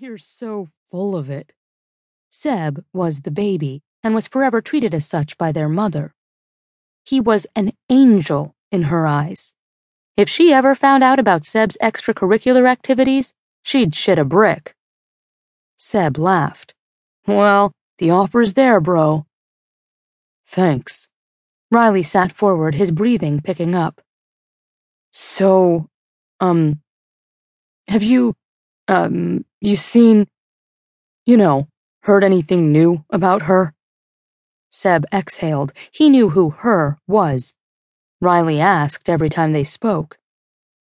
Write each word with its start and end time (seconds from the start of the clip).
You're 0.00 0.16
so 0.16 0.68
full 0.92 1.16
of 1.16 1.28
it. 1.28 1.52
Seb 2.30 2.84
was 2.92 3.22
the 3.22 3.32
baby 3.32 3.82
and 4.04 4.14
was 4.14 4.28
forever 4.28 4.60
treated 4.60 4.94
as 4.94 5.04
such 5.04 5.36
by 5.36 5.50
their 5.50 5.68
mother. 5.68 6.14
He 7.04 7.20
was 7.20 7.48
an 7.56 7.72
angel 7.90 8.54
in 8.70 8.82
her 8.82 9.08
eyes. 9.08 9.54
If 10.16 10.28
she 10.28 10.52
ever 10.52 10.76
found 10.76 11.02
out 11.02 11.18
about 11.18 11.44
Seb's 11.44 11.76
extracurricular 11.82 12.68
activities, 12.68 13.34
she'd 13.64 13.92
shit 13.92 14.20
a 14.20 14.24
brick. 14.24 14.76
Seb 15.76 16.16
laughed. 16.16 16.74
Well, 17.26 17.72
the 17.98 18.10
offer's 18.10 18.54
there, 18.54 18.78
bro. 18.80 19.26
Thanks. 20.46 21.08
Riley 21.72 22.04
sat 22.04 22.30
forward, 22.30 22.76
his 22.76 22.92
breathing 22.92 23.40
picking 23.40 23.74
up. 23.74 24.00
So, 25.10 25.88
um, 26.38 26.82
have 27.88 28.04
you, 28.04 28.36
um, 28.88 29.44
you 29.60 29.76
seen, 29.76 30.26
you 31.26 31.36
know, 31.36 31.68
heard 32.02 32.24
anything 32.24 32.72
new 32.72 33.04
about 33.10 33.42
her? 33.42 33.74
Seb 34.70 35.04
exhaled. 35.12 35.72
He 35.90 36.08
knew 36.08 36.30
who 36.30 36.50
her 36.50 36.98
was. 37.06 37.54
Riley 38.20 38.60
asked 38.60 39.08
every 39.08 39.28
time 39.28 39.52
they 39.52 39.64
spoke. 39.64 40.18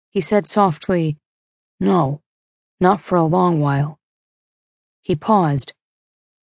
He 0.09 0.21
said 0.21 0.47
softly, 0.47 1.17
No, 1.79 2.21
not 2.79 3.01
for 3.01 3.15
a 3.15 3.23
long 3.23 3.59
while. 3.59 3.99
He 5.01 5.15
paused. 5.15 5.73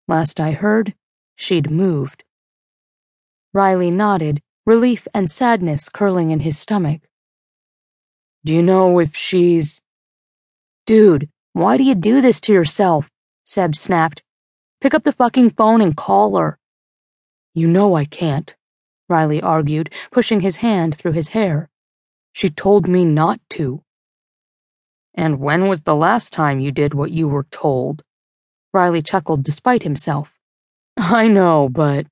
Last 0.07 0.40
I 0.40 0.52
heard, 0.52 0.95
she'd 1.35 1.70
moved. 1.70 2.23
Riley 3.54 3.91
nodded, 3.91 4.41
relief 4.65 5.07
and 5.13 5.29
sadness 5.29 5.90
curling 5.90 6.31
in 6.31 6.40
his 6.40 6.57
stomach. 6.57 7.02
Do 8.43 8.55
you 8.55 8.63
know 8.63 8.99
if 8.99 9.15
she's. 9.15 9.81
Dude, 10.85 11.29
why 11.54 11.76
do 11.78 11.84
you 11.84 11.96
do 11.96 12.22
this 12.22 12.40
to 12.41 12.54
yourself? 12.54 13.10
Seb 13.44 13.76
snapped. 13.76 14.23
Pick 14.80 14.94
up 14.94 15.04
the 15.04 15.12
fucking 15.12 15.52
phone 15.52 15.82
and 15.82 15.96
call 15.98 16.38
her. 16.38 16.58
You 17.54 17.68
know 17.68 17.96
I 17.96 18.05
can't, 18.05 18.55
Riley 19.10 19.41
argued, 19.41 19.91
pushing 20.12 20.40
his 20.40 20.58
hand 20.58 20.98
through 20.98 21.12
his 21.12 21.30
hair. 21.30 21.70
She 22.32 22.49
told 22.49 22.88
me 22.88 23.04
not 23.04 23.41
to. 23.52 23.84
And 25.13 25.40
when 25.40 25.68
was 25.68 25.82
the 25.82 25.96
last 25.96 26.32
time 26.32 26.62
you 26.62 26.71
did 26.71 26.93
what 26.93 27.12
you 27.12 27.27
were 27.27 27.46
told? 27.52 28.04
Riley 28.74 29.02
chuckled 29.02 29.43
despite 29.43 29.84
himself. 29.84 30.32
I 30.96 31.27
know, 31.27 31.68
but. 31.68 32.08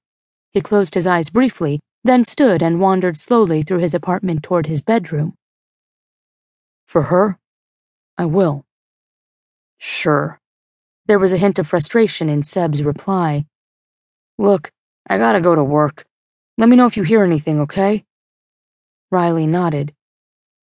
He 0.51 0.59
closed 0.59 0.95
his 0.95 1.07
eyes 1.07 1.29
briefly, 1.29 1.79
then 2.03 2.25
stood 2.25 2.61
and 2.61 2.81
wandered 2.81 3.17
slowly 3.17 3.63
through 3.63 3.79
his 3.79 3.93
apartment 3.93 4.43
toward 4.43 4.67
his 4.67 4.81
bedroom. 4.81 5.35
For 6.87 7.03
her, 7.03 7.39
I 8.17 8.25
will. 8.25 8.65
Sure. 9.79 10.39
There 11.07 11.19
was 11.19 11.31
a 11.31 11.37
hint 11.37 11.57
of 11.57 11.67
frustration 11.67 12.29
in 12.29 12.43
Seb's 12.43 12.83
reply. 12.83 13.45
Look, 14.37 14.71
I 15.09 15.17
gotta 15.17 15.41
go 15.41 15.55
to 15.55 15.63
work. 15.63 16.05
Let 16.57 16.69
me 16.69 16.75
know 16.75 16.85
if 16.85 16.97
you 16.97 17.03
hear 17.03 17.23
anything, 17.23 17.61
okay? 17.61 18.05
Riley 19.09 19.47
nodded. 19.47 19.93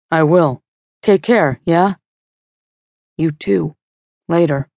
I 0.09 0.23
will. 0.23 0.61
Take 1.01 1.21
care, 1.21 1.59
yeah? 1.65 1.95
You 3.17 3.31
too. 3.31 3.75
Later. 4.27 4.67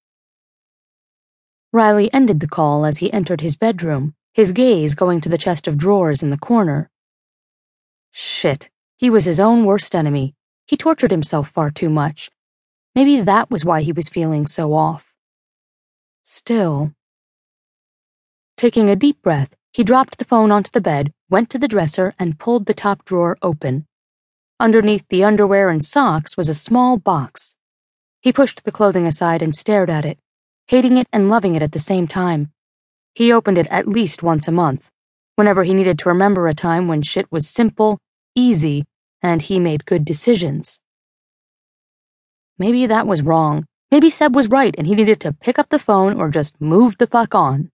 Riley 1.72 2.12
ended 2.12 2.40
the 2.40 2.48
call 2.48 2.84
as 2.84 2.98
he 2.98 3.12
entered 3.12 3.40
his 3.40 3.56
bedroom, 3.56 4.14
his 4.32 4.52
gaze 4.52 4.94
going 4.94 5.20
to 5.22 5.28
the 5.28 5.38
chest 5.38 5.66
of 5.66 5.78
drawers 5.78 6.22
in 6.22 6.30
the 6.30 6.38
corner. 6.38 6.90
Shit, 8.12 8.68
he 8.96 9.10
was 9.10 9.24
his 9.24 9.40
own 9.40 9.64
worst 9.64 9.94
enemy. 9.94 10.34
He 10.66 10.77
tortured 10.77 11.10
himself 11.10 11.50
far 11.50 11.70
too 11.70 11.90
much. 11.90 12.30
Maybe 12.95 13.20
that 13.20 13.50
was 13.50 13.64
why 13.64 13.83
he 13.83 13.92
was 13.92 14.09
feeling 14.09 14.47
so 14.47 14.75
off. 14.75 15.12
Still, 16.23 16.92
Taking 18.56 18.89
a 18.89 18.95
deep 18.97 19.20
breath, 19.20 19.56
he 19.73 19.83
dropped 19.83 20.19
the 20.19 20.25
phone 20.25 20.53
onto 20.53 20.70
the 20.70 20.81
bed, 20.81 21.12
went 21.28 21.51
to 21.51 21.59
the 21.59 21.67
dresser, 21.67 22.14
and 22.20 22.39
pulled 22.39 22.67
the 22.67 22.74
top 22.74 23.05
drawer 23.05 23.36
open. 23.42 23.86
Underneath 24.61 25.05
the 25.08 25.24
underwear 25.24 25.70
and 25.70 25.85
socks 25.85 26.36
was 26.36 26.48
a 26.48 26.55
small 26.55 26.96
box. 26.96 27.57
He 28.20 28.33
pushed 28.33 28.63
the 28.63 28.70
clothing 28.70 29.07
aside 29.07 29.42
and 29.42 29.52
stared 29.52 29.91
at 29.91 30.05
it, 30.05 30.20
hating 30.68 30.97
it 30.97 31.08
and 31.13 31.29
loving 31.29 31.57
it 31.57 31.63
at 31.63 31.73
the 31.73 31.80
same 31.80 32.07
time. 32.07 32.52
He 33.17 33.33
opened 33.33 33.58
it 33.58 33.67
at 33.70 33.89
least 33.89 34.23
once 34.23 34.47
a 34.47 34.52
month, 34.52 34.89
whenever 35.35 35.64
he 35.64 35.74
needed 35.74 35.98
to 35.98 36.08
remember 36.08 36.47
a 36.47 36.55
time 36.55 36.86
when 36.86 37.02
shit 37.02 37.30
was 37.33 37.48
simple, 37.48 37.98
easy, 38.36 38.85
and 39.20 39.42
he 39.42 39.58
made 39.58 39.85
good 39.85 40.05
decisions. 40.05 40.80
Maybe 42.59 42.87
that 42.87 43.07
was 43.07 43.23
wrong. 43.23 43.67
Maybe 43.91 44.11
Seb 44.11 44.35
was 44.35 44.48
right 44.48 44.75
and 44.77 44.87
he 44.87 44.95
needed 44.95 45.20
to 45.20 45.33
pick 45.33 45.59
up 45.59 45.69
the 45.70 45.79
phone 45.79 46.20
or 46.20 46.29
just 46.29 46.61
move 46.61 46.97
the 46.98 47.07
fuck 47.07 47.35
on 47.35 47.70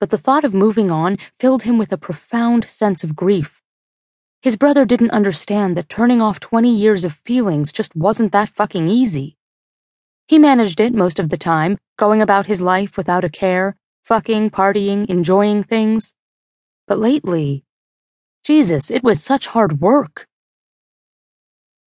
but 0.00 0.08
the 0.08 0.18
thought 0.18 0.44
of 0.44 0.54
moving 0.54 0.90
on 0.90 1.18
filled 1.38 1.62
him 1.62 1.78
with 1.78 1.92
a 1.92 1.98
profound 1.98 2.64
sense 2.64 3.04
of 3.04 3.14
grief. 3.14 3.60
His 4.40 4.56
brother 4.56 4.86
didn't 4.86 5.10
understand 5.10 5.76
that 5.76 5.90
turning 5.90 6.22
off 6.22 6.40
20 6.40 6.74
years 6.74 7.04
of 7.04 7.12
feelings 7.26 7.70
just 7.70 7.94
wasn't 7.94 8.32
that 8.32 8.48
fucking 8.48 8.88
easy. 8.88 9.36
He 10.26 10.38
managed 10.38 10.80
it 10.80 10.94
most 10.94 11.18
of 11.18 11.28
the 11.28 11.36
time, 11.36 11.76
going 11.98 12.22
about 12.22 12.46
his 12.46 12.62
life 12.62 12.96
without 12.96 13.24
a 13.24 13.28
care, 13.28 13.76
fucking, 14.04 14.50
partying, 14.50 15.04
enjoying 15.10 15.62
things. 15.62 16.14
But 16.88 16.98
lately, 16.98 17.64
Jesus, 18.42 18.90
it 18.90 19.04
was 19.04 19.22
such 19.22 19.48
hard 19.48 19.82
work. 19.82 20.26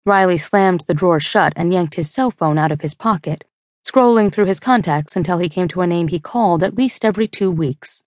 Riley 0.06 0.38
slammed 0.38 0.84
the 0.87 0.94
drawer 0.94 1.21
shut 1.21 1.53
and 1.56 1.72
yanked 1.72 1.94
his 1.94 2.11
cell 2.11 2.31
phone 2.31 2.59
out 2.59 2.72
of 2.72 2.81
his 2.81 2.94
pocket 2.94 3.44
scrolling 3.84 4.33
through 4.33 4.47
his 4.47 4.61
contacts 4.61 5.16
until 5.16 5.38
he 5.38 5.49
came 5.49 5.69
to 5.69 5.81
a 5.81 5.87
name 5.87 6.09
he 6.09 6.21
called 6.21 6.62
at 6.62 6.75
least 6.75 7.05
every 7.05 7.27
two 7.27 7.50
weeks. 7.50 8.03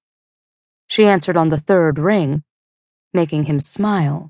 She 0.88 1.06
answered 1.06 1.38
on 1.38 1.50
the 1.50 1.60
third 1.60 1.98
ring, 1.98 2.44
making 3.14 3.46
him 3.46 3.60
smile. 3.60 4.30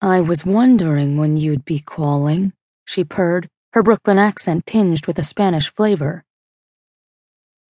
I 0.00 0.20
was 0.20 0.44
wondering 0.44 1.16
when 1.16 1.36
you'd 1.36 1.64
be 1.64 1.78
calling, 1.78 2.52
she 2.84 3.04
purred, 3.04 3.48
her 3.72 3.82
Brooklyn 3.82 4.18
accent 4.18 4.66
tinged 4.66 5.06
with 5.06 5.18
a 5.18 5.24
Spanish 5.24 5.72
flavor. 5.72 6.24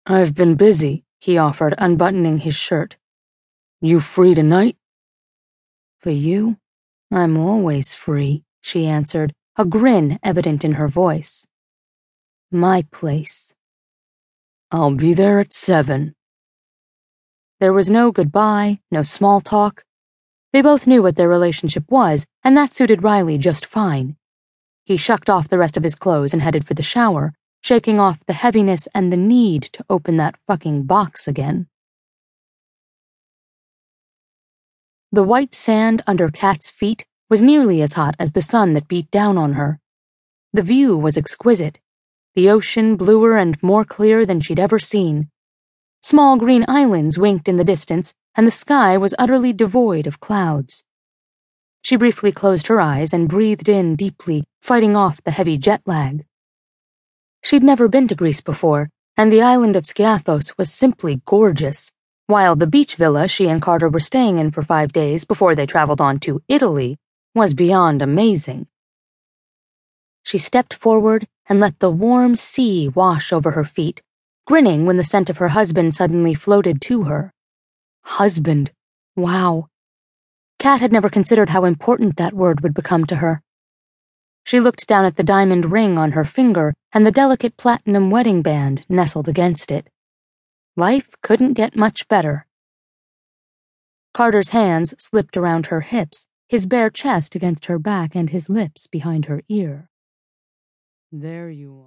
I've 0.07 0.35
been 0.35 0.55
busy, 0.55 1.05
he 1.19 1.39
offered, 1.39 1.75
unbuttoning 1.79 2.39
his 2.39 2.55
shirt. 2.55 2.97
You 3.81 4.01
free 4.01 4.35
tonight? 4.35 4.77
For 5.99 6.11
you, 6.11 6.57
I'm 7.13 7.37
always 7.37 7.93
free, 7.93 8.45
she 8.61 8.87
answered, 8.87 9.33
a 9.57 9.65
grin 9.65 10.21
evident 10.23 10.65
in 10.65 10.75
her 10.75 10.87
voice. 10.87 11.45
My 12.53 12.83
place. 12.93 13.53
I'll 14.71 14.95
be 14.95 15.15
there 15.15 15.41
at 15.41 15.53
seven. 15.53 16.15
There 17.59 17.73
was 17.73 17.91
no 17.91 18.13
goodbye, 18.13 18.79
no 18.93 19.03
small 19.03 19.41
talk. 19.41 19.83
They 20.53 20.63
both 20.63 20.87
knew 20.87 21.03
what 21.03 21.17
their 21.17 21.29
relationship 21.29 21.91
was, 21.91 22.27
and 22.45 22.57
that 22.57 22.73
suited 22.73 23.03
Riley 23.03 23.39
just 23.39 23.67
fine. 23.67 24.17
He 24.85 24.97
shucked 24.97 25.29
off 25.29 25.49
the 25.49 25.59
rest 25.59 25.77
of 25.77 25.83
his 25.83 25.97
clothes 25.97 26.33
and 26.33 26.41
headed 26.41 26.65
for 26.65 26.75
the 26.75 26.83
shower, 26.83 27.33
shaking 27.61 27.99
off 27.99 28.25
the 28.27 28.35
heaviness 28.35 28.87
and 28.95 29.13
the 29.13 29.17
need 29.17 29.65
to 29.65 29.85
open 29.91 30.17
that 30.19 30.37
fucking 30.47 30.85
box 30.85 31.27
again. 31.27 31.67
The 35.13 35.25
white 35.25 35.55
sand 35.55 36.03
under 36.07 36.31
Kat's 36.31 36.71
feet 36.71 37.05
was 37.29 37.43
nearly 37.43 37.83
as 37.83 37.95
hot 37.95 38.15
as 38.19 38.33
the 38.33 38.43
sun 38.43 38.75
that 38.75 38.89
beat 38.89 39.11
down 39.11 39.37
on 39.37 39.55
her. 39.55 39.81
The 40.53 40.63
view 40.63 40.97
was 40.97 41.17
exquisite 41.17 41.81
the 42.35 42.49
ocean 42.49 42.97
bluer 42.97 43.37
and 43.37 43.61
more 43.63 43.85
clear 43.85 44.25
than 44.25 44.41
she'd 44.41 44.61
ever 44.61 44.79
seen. 44.79 45.29
Small 46.03 46.37
green 46.37 46.65
islands 46.69 47.19
winked 47.19 47.49
in 47.49 47.57
the 47.57 47.65
distance, 47.65 48.15
and 48.37 48.47
the 48.47 48.53
sky 48.53 48.97
was 48.97 49.15
utterly 49.19 49.53
devoid 49.53 50.07
of 50.07 50.21
clouds. 50.21 50.85
She 51.83 51.97
briefly 51.97 52.31
closed 52.31 52.69
her 52.69 52.81
eyes 52.81 53.13
and 53.13 53.29
breathed 53.29 53.69
in 53.69 53.97
deeply, 53.97 54.45
fighting 54.63 54.95
off 54.95 55.23
the 55.25 55.33
heavy 55.33 55.59
jet 55.59 55.83
lag. 55.87 56.25
She'd 57.43 57.65
never 57.65 57.89
been 57.89 58.07
to 58.09 58.15
Greece 58.15 58.41
before, 58.41 58.91
and 59.17 59.33
the 59.33 59.43
island 59.43 59.75
of 59.75 59.87
Skiathos 59.87 60.57
was 60.57 60.73
simply 60.73 61.21
gorgeous, 61.25 61.91
while 62.31 62.57
the 62.57 62.67
beach 62.67 62.95
villa 62.95 63.29
she 63.29 63.49
and 63.49 63.61
Carter 63.61 63.89
were 63.89 64.01
staying 64.01 64.39
in 64.39 64.51
for 64.51 64.63
five 64.63 64.93
days 64.93 65.25
before 65.25 65.55
they 65.55 65.67
traveled 65.67 66.01
on 66.01 66.19
to 66.21 66.43
Italy 66.49 66.97
was 67.35 67.55
beyond 67.55 68.01
amazing. 68.01 68.67
She 70.23 70.39
stepped 70.39 70.75
forward 70.75 71.27
and 71.49 71.61
let 71.61 71.81
the 71.81 71.91
warm 71.91 72.37
sea 72.37 72.89
wash 72.89 73.33
over 73.33 73.51
her 73.51 73.65
feet, 73.65 74.01
grinning 74.47 74.87
when 74.87 74.97
the 74.97 75.05
scent 75.05 75.29
of 75.29 75.39
her 75.39 75.49
husband 75.49 75.95
suddenly 75.95 76.35
floated 76.35 76.81
to 76.83 77.03
her. 77.03 77.33
Husband. 78.03 78.71
Wow. 79.17 79.69
Kat 80.59 80.81
had 80.81 80.93
never 80.93 81.09
considered 81.09 81.51
how 81.51 81.65
important 81.65 82.17
that 82.17 82.35
word 82.35 82.61
would 82.61 82.75
become 82.75 83.05
to 83.07 83.17
her. 83.17 83.43
She 84.45 84.61
looked 84.61 84.87
down 84.87 85.05
at 85.05 85.17
the 85.17 85.23
diamond 85.23 85.73
ring 85.73 85.99
on 85.99 86.13
her 86.13 86.25
finger 86.25 86.75
and 86.93 87.05
the 87.05 87.13
delicate 87.13 87.57
platinum 87.57 88.11
wedding 88.11 88.43
band 88.43 88.87
nestled 88.89 89.29
against 89.29 89.71
it. 89.71 89.89
Life 90.77 91.09
couldn't 91.23 91.55
get 91.55 91.75
much 91.75 92.07
better. 92.09 92.47
Carter's 94.15 94.51
hands 94.51 94.95
slipped 94.99 95.37
around 95.37 95.67
her 95.67 95.81
hips, 95.81 96.27
his 96.49 96.67
bare 96.67 96.91
chest 96.91 97.35
against 97.35 97.67
her 97.67 97.79
back 97.79 98.15
and 98.15 98.31
his 98.31 98.49
lips 98.49 98.87
behind 98.87 99.27
her 99.27 99.43
ear. 99.49 99.89
There 101.13 101.51
you 101.51 101.73
are. 101.73 101.79